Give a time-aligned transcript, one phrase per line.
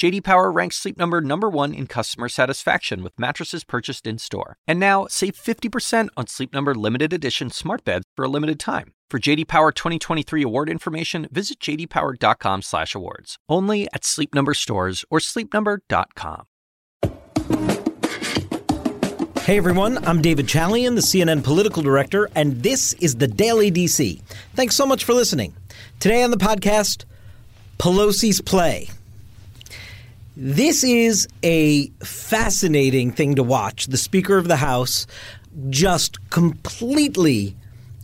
[0.00, 4.56] JD Power ranks Sleep Number number 1 in customer satisfaction with mattresses purchased in-store.
[4.66, 8.94] And now, save 50% on Sleep Number limited edition smart beds for a limited time.
[9.10, 13.36] For JD Power 2023 award information, visit jdpower.com/awards.
[13.46, 16.44] Only at Sleep Number stores or sleepnumber.com.
[19.42, 24.22] Hey everyone, I'm David Chalian, the CNN political director, and this is the Daily DC.
[24.54, 25.54] Thanks so much for listening.
[25.98, 27.04] Today on the podcast,
[27.78, 28.88] Pelosi's play.
[30.42, 33.88] This is a fascinating thing to watch.
[33.88, 35.06] The Speaker of the House
[35.68, 37.54] just completely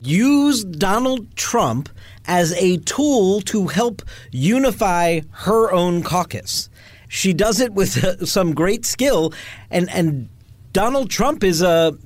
[0.02, 1.88] used Donald Trump
[2.26, 6.68] as a tool to help unify her own caucus.
[7.08, 9.32] She does it with some great skill,
[9.70, 10.28] and and
[10.74, 11.96] Donald Trump is a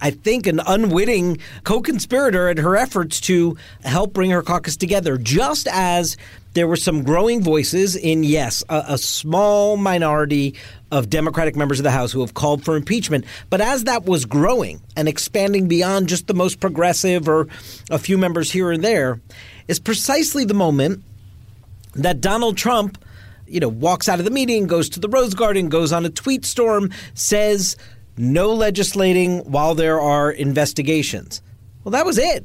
[0.00, 5.18] I think, an unwitting co conspirator in her efforts to help bring her caucus together,
[5.18, 6.16] just as
[6.54, 10.54] there were some growing voices in, yes, a, a, small minority
[10.90, 13.24] of Democratic members of the House who have called for impeachment.
[13.50, 17.48] But as that was growing and expanding beyond just the most progressive or
[17.90, 19.20] a few members here and there,
[19.68, 21.02] is precisely the moment
[21.94, 22.98] that Donald Trump.
[23.50, 26.10] You know, walks out of the meeting, goes to the Rose Garden, goes on a
[26.10, 27.78] tweet storm, says
[28.18, 31.42] no legislating while there are investigations.
[31.84, 32.44] Well, that was it.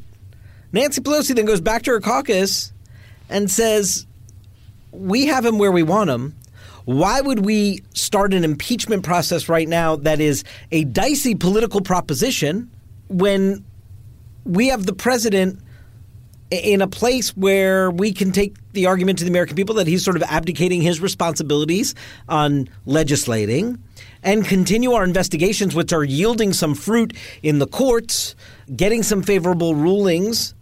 [0.72, 2.74] Nancy Pelosi then goes back to her caucus
[3.30, 4.06] and says,
[4.92, 6.36] We have him where we want him.
[6.86, 12.70] Why would we start an impeachment process right now that is a dicey political proposition
[13.08, 13.64] when
[14.44, 15.60] we have the president
[16.52, 20.04] in a place where we can take the argument to the American people that he's
[20.04, 21.96] sort of abdicating his responsibilities
[22.28, 23.82] on legislating
[24.24, 28.36] and continue our investigations, which are yielding some fruit in the courts,
[28.76, 30.54] getting some favorable rulings.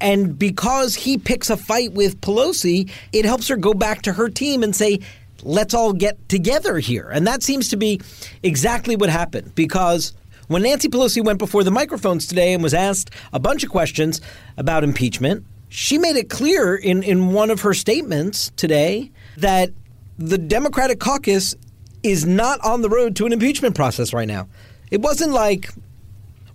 [0.00, 4.28] And because he picks a fight with Pelosi, it helps her go back to her
[4.28, 5.00] team and say,
[5.42, 7.08] let's all get together here.
[7.10, 8.00] And that seems to be
[8.42, 10.12] exactly what happened because
[10.48, 14.20] when Nancy Pelosi went before the microphones today and was asked a bunch of questions
[14.56, 19.70] about impeachment, she made it clear in, in one of her statements today that
[20.18, 21.54] the Democratic caucus
[22.02, 24.48] is not on the road to an impeachment process right now.
[24.90, 25.70] It wasn't like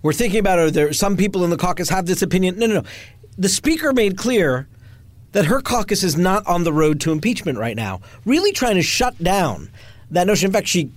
[0.02, 0.74] we're thinking about it.
[0.74, 2.58] There, some people in the caucus have this opinion.
[2.58, 2.82] No, no, no.
[3.38, 4.68] The speaker made clear
[5.32, 8.00] that her caucus is not on the road to impeachment right now.
[8.24, 9.70] Really trying to shut down
[10.10, 10.46] that notion.
[10.46, 10.90] In fact, she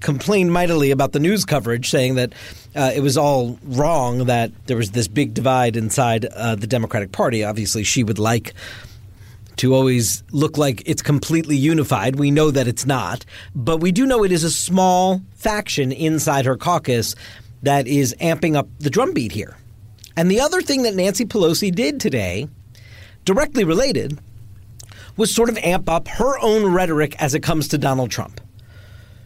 [0.00, 2.32] complained mightily about the news coverage, saying that
[2.74, 7.12] uh, it was all wrong, that there was this big divide inside uh, the Democratic
[7.12, 7.44] Party.
[7.44, 8.54] Obviously, she would like
[9.58, 12.16] to always look like it's completely unified.
[12.16, 13.24] We know that it's not,
[13.54, 17.14] but we do know it is a small faction inside her caucus
[17.62, 19.56] that is amping up the drumbeat here.
[20.16, 22.48] And the other thing that Nancy Pelosi did today,
[23.24, 24.18] directly related,
[25.16, 28.40] was sort of amp up her own rhetoric as it comes to Donald Trump.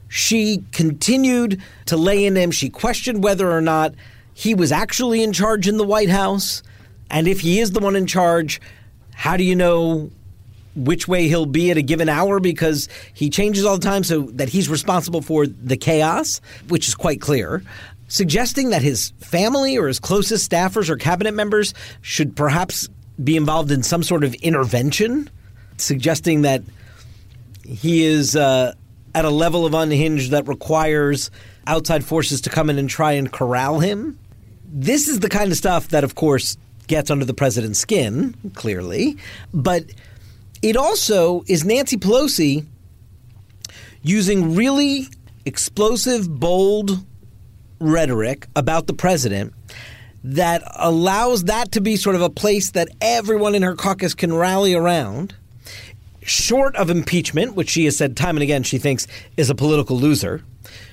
[0.08, 2.50] She continued to lay in him.
[2.50, 3.94] She questioned whether or not
[4.34, 6.62] he was actually in charge in the White House.
[7.10, 8.60] And if he is the one in charge,
[9.14, 10.10] how do you know
[10.74, 14.22] which way he'll be at a given hour because he changes all the time so
[14.32, 17.62] that he's responsible for the chaos, which is quite clear.
[18.08, 22.88] Suggesting that his family or his closest staffers or cabinet members should perhaps
[23.22, 25.30] be involved in some sort of intervention,
[25.76, 26.62] suggesting that
[27.66, 28.74] he is uh,
[29.14, 31.30] at a level of unhinged that requires
[31.66, 34.18] outside forces to come in and try and corral him.
[34.66, 36.56] This is the kind of stuff that, of course,
[36.86, 39.16] gets under the president's skin, clearly.
[39.52, 39.84] But
[40.62, 42.64] it also is Nancy Pelosi
[44.02, 45.08] using really
[45.44, 47.04] explosive, bold
[47.80, 49.52] rhetoric about the president
[50.24, 54.32] that allows that to be sort of a place that everyone in her caucus can
[54.32, 55.34] rally around.
[56.22, 59.96] Short of impeachment, which she has said time and again she thinks is a political
[59.96, 60.42] loser.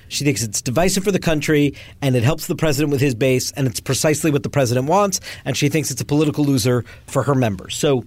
[0.07, 3.51] She thinks it's divisive for the country and it helps the president with his base,
[3.51, 5.19] and it's precisely what the president wants.
[5.45, 7.75] And she thinks it's a political loser for her members.
[7.75, 8.05] So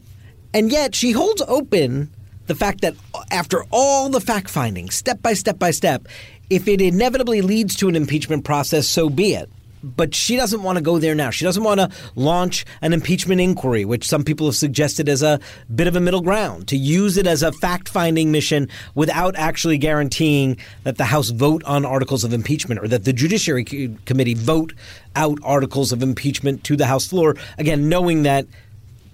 [0.54, 2.10] and yet she holds open
[2.46, 2.94] the fact that
[3.30, 6.06] after all the fact finding, step by step by step,
[6.50, 9.48] if it inevitably leads to an impeachment process, so be it.
[9.84, 11.30] But she doesn't want to go there now.
[11.30, 15.40] She doesn't want to launch an impeachment inquiry, which some people have suggested as a
[15.74, 19.78] bit of a middle ground, to use it as a fact finding mission without actually
[19.78, 23.64] guaranteeing that the House vote on articles of impeachment or that the Judiciary
[24.04, 24.72] Committee vote
[25.16, 27.34] out articles of impeachment to the House floor.
[27.58, 28.46] Again, knowing that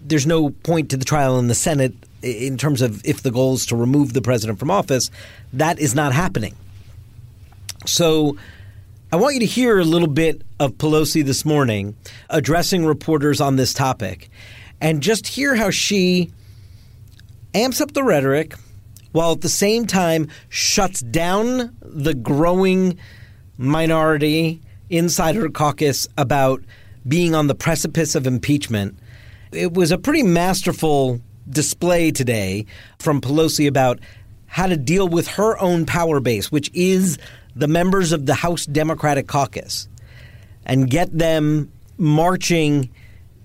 [0.08, 3.54] there's no point to the trial in the Senate in terms of if the goal
[3.54, 5.10] is to remove the president from office,
[5.52, 6.54] that is not happening.
[7.86, 8.36] So
[9.12, 11.96] I want you to hear a little bit of Pelosi this morning
[12.28, 14.30] addressing reporters on this topic
[14.80, 16.32] and just hear how she
[17.54, 18.54] amps up the rhetoric
[19.12, 22.98] while at the same time shuts down the growing
[23.56, 26.62] minority inside her caucus about
[27.06, 28.97] being on the precipice of impeachment.
[29.52, 32.66] It was a pretty masterful display today
[32.98, 33.98] from Pelosi about
[34.46, 37.18] how to deal with her own power base, which is
[37.56, 39.88] the members of the House Democratic Caucus,
[40.66, 42.90] and get them marching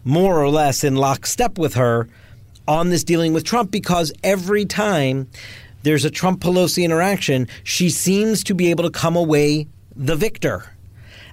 [0.03, 2.09] more or less in lockstep with her
[2.67, 5.29] on this dealing with Trump because every time
[5.83, 10.75] there's a Trump Pelosi interaction, she seems to be able to come away the victor.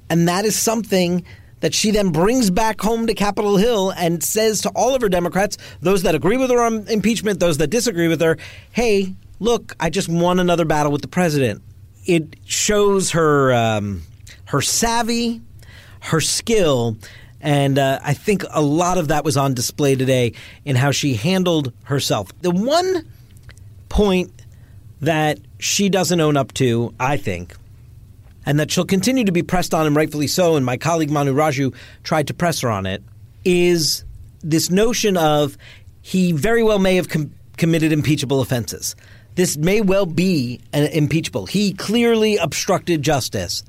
[0.08, 1.24] And that is something
[1.60, 5.08] that she then brings back home to Capitol Hill and says to all of her
[5.08, 8.38] Democrats, those that agree with her on impeachment, those that disagree with her,
[8.72, 11.62] hey, look, I just won another battle with the president.
[12.06, 14.02] It shows her um,
[14.46, 15.40] her savvy,
[16.00, 16.96] her skill,
[17.40, 20.32] and uh, I think a lot of that was on display today
[20.64, 22.30] in how she handled herself.
[22.40, 23.06] The one
[23.88, 24.32] point
[25.00, 27.54] that she doesn't own up to, I think,
[28.50, 31.32] and that she'll continue to be pressed on, and rightfully so, and my colleague Manu
[31.32, 33.00] Raju tried to press her on it,
[33.44, 34.02] is
[34.40, 35.56] this notion of
[36.02, 38.96] he very well may have com- committed impeachable offenses.
[39.36, 41.46] This may well be an impeachable.
[41.46, 43.62] He clearly obstructed justice,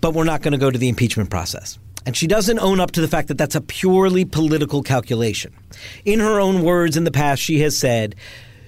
[0.00, 1.78] but we're not going to go to the impeachment process.
[2.06, 5.52] And she doesn't own up to the fact that that's a purely political calculation.
[6.06, 8.14] In her own words in the past, she has said,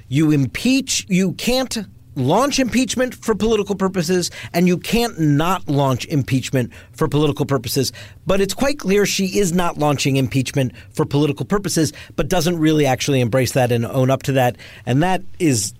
[0.08, 1.78] you impeach, you can't
[2.14, 7.92] launch impeachment for political purposes and you can't not launch impeachment for political purposes.
[8.26, 12.86] But it's quite clear she is not launching impeachment for political purposes, but doesn't really
[12.86, 14.56] actually embrace that and own up to that.
[14.86, 15.74] And that is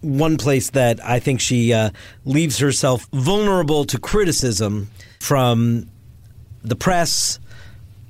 [0.00, 1.90] one place that I think she uh,
[2.24, 5.88] leaves herself vulnerable to criticism from
[6.62, 7.38] the press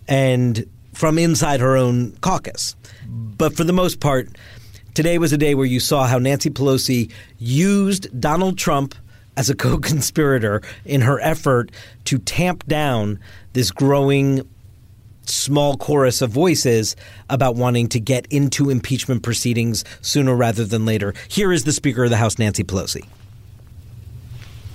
[0.09, 2.77] and from inside her own caucus.
[3.07, 4.29] But for the most part,
[4.94, 8.94] today was a day where you saw how Nancy Pelosi used Donald Trump
[9.37, 11.70] as a co conspirator in her effort
[12.05, 13.19] to tamp down
[13.52, 14.49] this growing
[15.26, 16.96] small chorus of voices
[17.31, 21.14] about wanting to get into impeachment proceedings sooner rather than later.
[21.29, 23.06] Here is the Speaker of the House, Nancy Pelosi.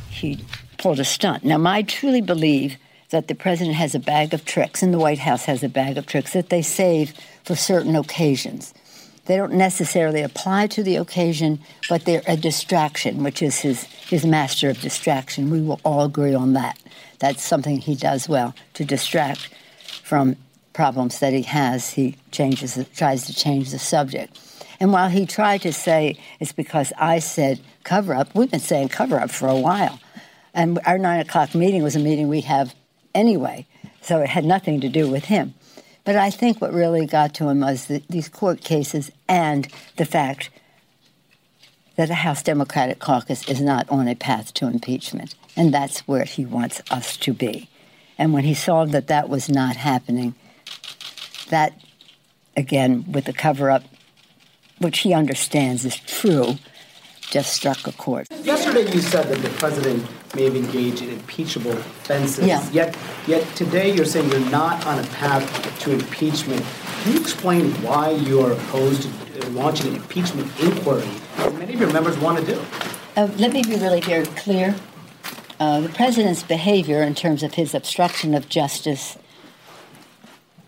[0.09, 0.43] He
[0.79, 1.45] pulled a stunt.
[1.45, 2.77] Now, I truly believe
[3.11, 5.97] that the president has a bag of tricks, and the White House has a bag
[5.97, 7.13] of tricks that they save
[7.43, 8.73] for certain occasions.
[9.29, 14.25] They don't necessarily apply to the occasion, but they're a distraction, which is his, his
[14.25, 15.51] master of distraction.
[15.51, 16.79] We will all agree on that.
[17.19, 19.53] That's something he does well to distract
[20.01, 20.35] from
[20.73, 21.91] problems that he has.
[21.91, 24.39] He changes, tries to change the subject.
[24.79, 28.89] And while he tried to say it's because I said cover up, we've been saying
[28.89, 29.99] cover up for a while.
[30.55, 32.73] And our nine o'clock meeting was a meeting we have
[33.13, 33.67] anyway,
[34.01, 35.53] so it had nothing to do with him.
[36.05, 39.67] But I think what really got to him was the, these court cases and
[39.97, 40.49] the fact
[41.95, 45.35] that the House Democratic Caucus is not on a path to impeachment.
[45.57, 47.69] And that's where he wants us to be.
[48.17, 50.35] And when he saw that that was not happening,
[51.49, 51.73] that,
[52.55, 53.83] again, with the cover up,
[54.77, 56.57] which he understands is true,
[57.29, 58.27] just struck a chord.
[58.43, 60.05] Yesterday, you said that the president
[60.35, 62.45] may have engaged in impeachable offenses.
[62.45, 62.67] Yeah.
[62.71, 66.63] Yet, yet today, you're saying you're not on a path to impeachment.
[67.01, 71.07] Can you explain why you are opposed to uh, launching an impeachment inquiry,
[71.37, 72.61] as many of your members want to do?
[73.15, 74.75] Uh, let me be really very clear.
[75.59, 79.17] Uh, the president's behavior, in terms of his obstruction of justice,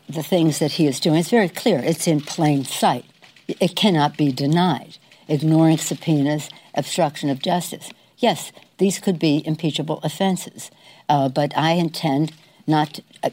[0.10, 1.80] the things that he is doing, is very clear.
[1.80, 3.06] It's in plain sight.
[3.48, 4.98] It cannot be denied
[5.32, 7.92] ignoring subpoenas, obstruction of justice.
[8.22, 10.70] Yes, these could be impeachable offenses,
[11.10, 12.32] uh, but I intend
[12.68, 12.94] not.
[12.94, 13.30] To, uh,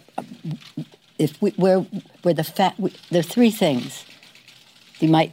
[1.19, 1.81] if we, where
[2.23, 2.81] where the fact
[3.11, 4.07] there are three things,
[4.99, 5.33] you might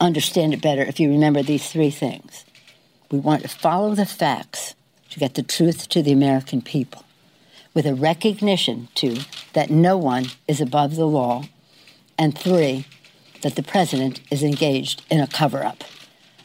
[0.00, 2.44] understand it better if you remember these three things.
[3.10, 4.76] We want to follow the facts
[5.10, 7.04] to get the truth to the American people,
[7.74, 9.16] with a recognition too
[9.54, 11.46] that no one is above the law,
[12.16, 12.86] and three,
[13.42, 15.82] that the president is engaged in a cover up.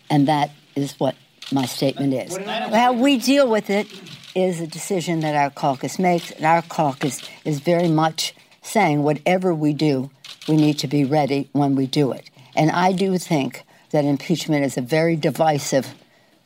[0.10, 1.16] And that is what
[1.53, 2.36] my statement is.
[2.38, 3.88] How we deal with it
[4.36, 9.53] is a decision that our caucus makes, and our caucus is very much saying whatever
[9.53, 10.10] we do,
[10.48, 12.29] we need to be ready when we do it.
[12.55, 15.93] And I do think that impeachment is a very divisive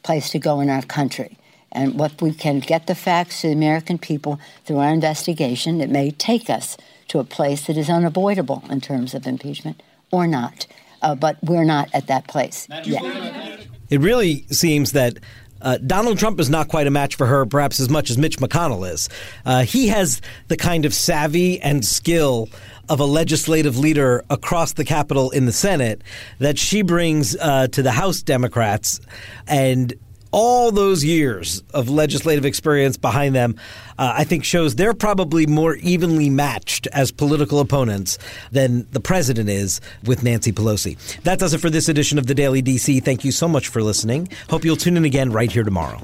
[0.03, 1.37] place to go in our country.
[1.71, 5.89] And what we can get the facts to the American people through our investigation, it
[5.89, 6.77] may take us
[7.09, 10.67] to a place that is unavoidable in terms of impeachment or not.
[11.01, 13.56] uh, but we're not at that place yet.
[13.89, 15.17] It really seems that
[15.61, 18.37] uh, Donald Trump is not quite a match for her, perhaps as much as Mitch
[18.37, 19.09] McConnell is.
[19.45, 22.49] Uh, he has the kind of savvy and skill
[22.89, 26.01] of a legislative leader across the Capitol in the Senate
[26.39, 29.01] that she brings uh, to the House Democrats.
[29.47, 29.93] And
[30.31, 33.55] all those years of legislative experience behind them,
[33.97, 38.17] uh, I think shows they're probably more evenly matched as political opponents
[38.51, 40.97] than the president is with Nancy Pelosi.
[41.23, 43.03] That does it for this edition of the Daily DC.
[43.03, 44.29] Thank you so much for listening.
[44.49, 46.01] Hope you'll tune in again right here tomorrow.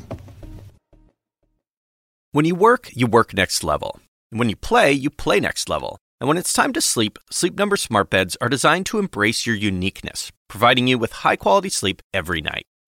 [2.31, 3.99] When you work, you work next level.
[4.31, 5.99] And when you play, you play next level.
[6.19, 9.55] And when it's time to sleep, Sleep Number smart beds are designed to embrace your
[9.55, 12.65] uniqueness, providing you with high-quality sleep every night.